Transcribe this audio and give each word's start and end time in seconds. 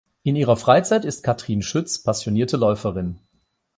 In 0.23 0.35
ihrer 0.35 0.57
Freizeit 0.57 1.05
ist 1.05 1.21
Katrin 1.21 1.61
Schütz 1.61 2.01
passionierte 2.01 2.57
Läuferin. 2.57 3.19